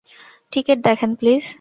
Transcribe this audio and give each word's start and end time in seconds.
Ticket 0.51 0.79
দেখান, 0.83 1.11
please. 1.15 1.43